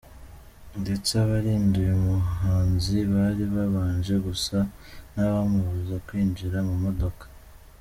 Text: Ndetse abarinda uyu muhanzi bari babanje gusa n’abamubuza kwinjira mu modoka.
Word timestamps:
Ndetse 0.81 1.09
abarinda 1.23 1.75
uyu 1.83 1.97
muhanzi 2.09 2.97
bari 3.13 3.43
babanje 3.55 4.13
gusa 4.27 4.57
n’abamubuza 5.13 5.95
kwinjira 6.05 6.57
mu 6.69 6.75
modoka. 6.85 7.25